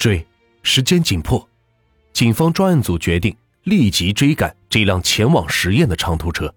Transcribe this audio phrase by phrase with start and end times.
[0.00, 0.26] 追，
[0.62, 1.46] 时间紧迫，
[2.14, 6.50] 警方专案组决定立即追赶这辆前往实验的长途车。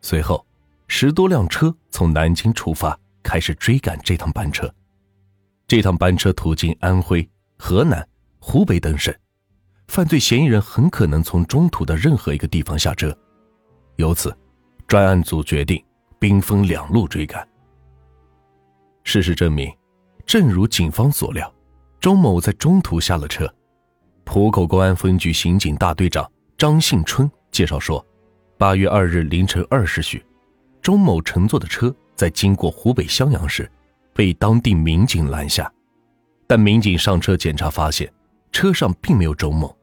[0.00, 0.42] 随后，
[0.86, 4.74] 十多辆车从南京出发，开始追赶这趟班车。
[5.66, 7.28] 这趟班车途经安徽、
[7.58, 9.14] 河南、湖北等省，
[9.88, 13.14] 犯罪嫌疑人很可能从中途的任何一个地方下车。
[13.96, 14.34] 由此，
[14.86, 15.84] 专案组决定
[16.18, 17.46] 兵分两路追赶。
[19.04, 19.70] 事实证明，
[20.24, 21.52] 正如警方所料。
[22.00, 23.52] 钟某在中途下了车。
[24.24, 28.04] 浦口公安分局刑警大队长张信春介绍说，
[28.56, 30.24] 八月二日凌晨二时许，
[30.80, 33.70] 钟某乘坐的车在经过湖北襄阳时，
[34.12, 35.70] 被当地民警拦下。
[36.46, 38.10] 但民警上车检查发现，
[38.52, 39.76] 车上并没有钟某。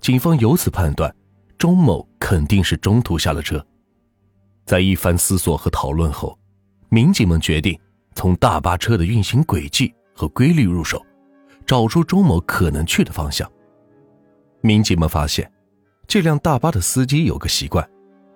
[0.00, 1.14] 警方由此判断，
[1.56, 3.64] 钟某肯定是中途下了车。
[4.66, 6.38] 在一番思索和讨论后，
[6.88, 7.78] 民警们决定
[8.14, 11.04] 从大巴车的运行轨迹和规律入手。
[11.66, 13.50] 找出周某可能去的方向。
[14.60, 15.50] 民警们发现，
[16.06, 17.86] 这辆大巴的司机有个习惯，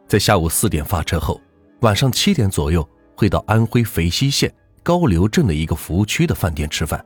[0.06, 1.40] 在下午四点发车后，
[1.80, 7.04] 晚上七点左右会到安徽肥西县高流镇的一个服务区的饭店吃饭，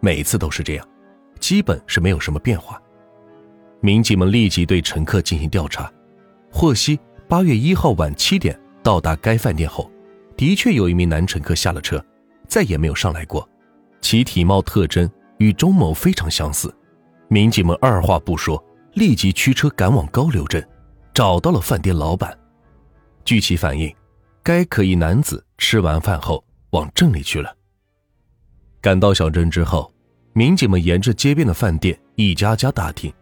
[0.00, 0.88] 每次都是这样，
[1.40, 2.80] 基本是没有什么变化。
[3.80, 5.90] 民警们立即对乘客进行调查，
[6.50, 9.90] 获悉八月一号晚七点到达该饭店后，
[10.36, 12.04] 的确有一名男乘客下了车，
[12.46, 13.48] 再也没有上来过，
[14.00, 15.10] 其体貌特征。
[15.42, 16.72] 与钟某非常相似，
[17.26, 20.64] 民警们二话不说，立即驱车赶往高流镇，
[21.12, 22.38] 找到了饭店老板。
[23.24, 23.92] 据其反映，
[24.40, 27.52] 该可疑男子吃完饭后往镇里去了。
[28.80, 29.92] 赶到小镇之后，
[30.32, 33.12] 民警们沿着街边的饭店一家家打听，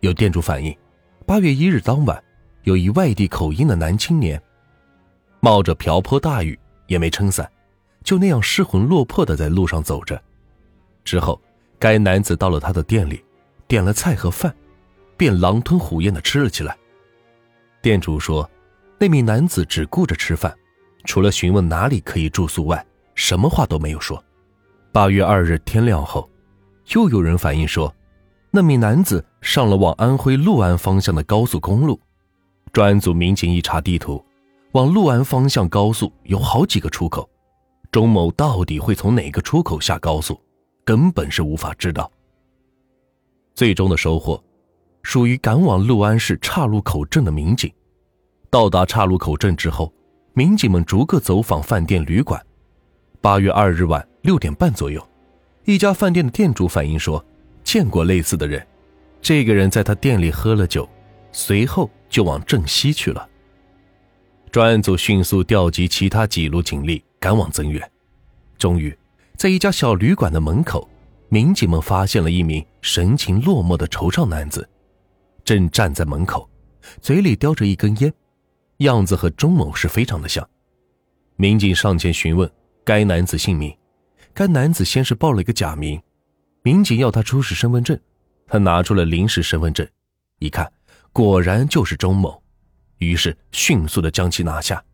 [0.00, 0.74] 有店主反映，
[1.26, 2.24] 八月一日当晚，
[2.62, 4.42] 有一外地口音的男青年，
[5.40, 7.46] 冒着瓢泼大雨，也没撑伞，
[8.02, 10.18] 就那样失魂落魄的在路上走着，
[11.04, 11.38] 之后。
[11.80, 13.24] 该男子到了他的店里，
[13.66, 14.54] 点了菜和饭，
[15.16, 16.76] 便狼吞虎咽的吃了起来。
[17.80, 18.48] 店主说，
[18.98, 20.54] 那名男子只顾着吃饭，
[21.04, 24.22] 除了询问哪里可以住宿外，什么话都没有说。
[24.92, 26.28] 八月二日天亮后，
[26.88, 27.90] 又有人反映说，
[28.50, 31.98] 那名男子上了往安徽六安方向的高速公路。
[32.74, 34.22] 专案组民警一查地图，
[34.72, 37.26] 往六安方向高速有好几个出口，
[37.90, 40.38] 钟某到底会从哪个出口下高速？
[40.90, 42.10] 根本是无法知道。
[43.54, 44.42] 最终的收获，
[45.04, 47.72] 属于赶往六安市岔路口镇的民警。
[48.50, 49.94] 到达岔路口镇之后，
[50.32, 52.44] 民警们逐个走访饭店、旅馆。
[53.20, 55.00] 八月二日晚六点半左右，
[55.64, 57.24] 一家饭店的店主反映说，
[57.62, 58.66] 见过类似的人。
[59.22, 60.88] 这个人在他店里喝了酒，
[61.30, 63.28] 随后就往镇西去了。
[64.50, 67.88] 专案组迅速调集其他几路警力赶往增援，
[68.58, 68.92] 终于。
[69.40, 70.86] 在一家小旅馆的门口，
[71.30, 74.68] 民警们发现了一名神情落寞的惆怅男子，
[75.42, 76.46] 正站在门口，
[77.00, 78.12] 嘴里叼着一根烟，
[78.80, 80.46] 样子和钟某是非常的像。
[81.36, 82.52] 民警上前询问
[82.84, 83.74] 该男子姓名，
[84.34, 85.98] 该男子先是报了一个假名，
[86.62, 87.98] 民警要他出示身份证，
[88.46, 89.88] 他拿出了临时身份证，
[90.40, 90.70] 一看
[91.14, 92.42] 果然就是钟某，
[92.98, 94.84] 于是迅速的将其拿下，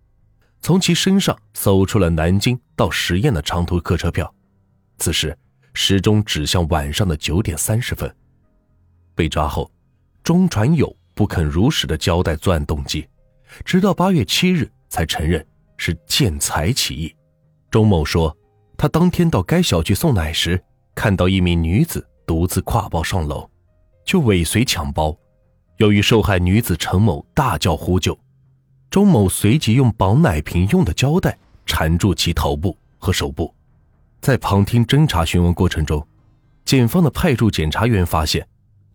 [0.61, 4.33] 从其身上搜出了南京到十堰的长途客车票。
[4.99, 5.37] 此时，
[5.75, 8.15] 时钟指向晚上的九点三十分。
[9.15, 9.71] 被抓后，
[10.23, 13.07] 钟传友不肯如实的交代作案动机，
[13.65, 15.47] 直到八月七日才承认
[15.77, 17.15] 是见财起意。
[17.71, 18.35] 钟某说，
[18.77, 20.63] 他当天到该小区送奶时，
[20.95, 23.49] 看到一名女子独自挎包上楼，
[24.05, 25.17] 就尾随抢包。
[25.79, 28.19] 由于受害女子陈某大叫呼救，
[28.91, 31.37] 钟某随即用绑奶瓶用的胶带
[31.67, 33.55] 缠住其头部和手部。
[34.27, 36.05] 在旁听侦查询问过程中，
[36.65, 38.45] 检方的派驻检察员发现，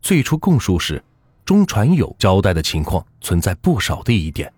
[0.01, 1.01] 最初供述时，
[1.45, 4.51] 钟传友交代的情况存在不少的疑点，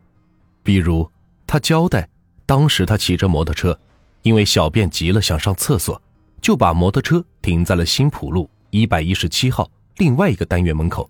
[0.63, 1.07] 比如
[1.45, 2.09] 他交代，
[2.47, 3.79] 当时他骑着摩托车，
[4.23, 6.01] 因为小便急了想上厕所，
[6.41, 11.07] 就把摩托车停在了新浦路一百一十七号另外一个单元门口，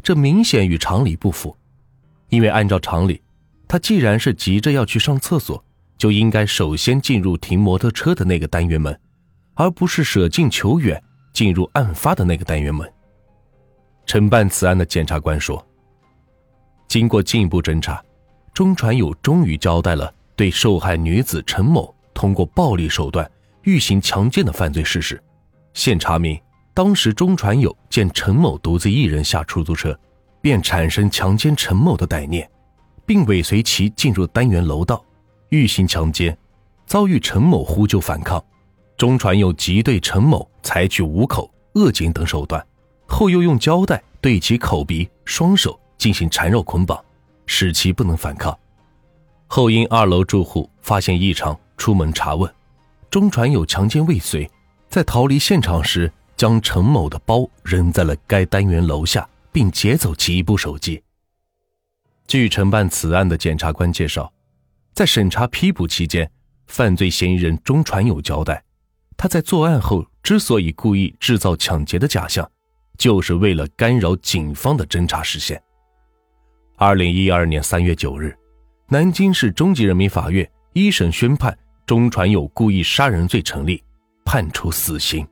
[0.00, 1.56] 这明显与常理不符，
[2.28, 3.20] 因为按照常理，
[3.66, 5.64] 他既然是急着要去上厕所。
[5.98, 8.98] 就应该首先进入停摩托车的那个单元门，
[9.54, 11.02] 而不是舍近求远
[11.32, 12.90] 进入案发的那个单元门。
[14.04, 15.64] 承办此案的检察官说
[16.86, 18.02] ：“经过进一步侦查，
[18.52, 23.28] 钟传友终于交代了对受害女子陈某通过暴力手段
[23.62, 25.20] 欲行强奸的犯罪事实。
[25.72, 26.38] 现查明，
[26.74, 29.98] 当时钟传友见陈某独自一人下出租车，
[30.40, 32.48] 便产生强奸陈某的歹念，
[33.04, 35.02] 并尾随其进入单元楼道。”
[35.50, 36.36] 欲行强奸，
[36.86, 38.42] 遭遇陈某呼救反抗，
[38.96, 42.64] 钟传友即对陈某采取捂口、扼颈等手段，
[43.06, 47.02] 后又用胶带对其口鼻、双手进行缠绕捆绑，
[47.46, 48.56] 使其不能反抗。
[49.46, 52.52] 后因二楼住户发现异常，出门查问，
[53.08, 54.50] 钟传友强奸未遂，
[54.88, 61.00] 在逃离现场时将陈某的包扔在了该单元楼下，并劫走其一部手机。
[62.26, 64.32] 据承办此案的检察官介绍，
[64.96, 66.30] 在审查批捕期间，
[66.68, 68.64] 犯罪嫌疑人钟传友交代，
[69.14, 72.50] 他在作案后之所以故意制造抢劫的假象，
[72.96, 75.62] 就是为了干扰警方的侦查视线。
[76.76, 78.34] 二零一二年三月九日。
[78.88, 81.54] 南京市中级人民法院一审宣判
[81.84, 83.84] 钟传友故意杀人罪成立，
[84.24, 85.28] 判处死刑。